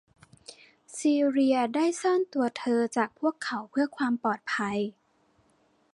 [0.95, 4.77] ซีเลียได้ซ่อนตัวเธอจากพวกเขาเพื่อความปลอดภัย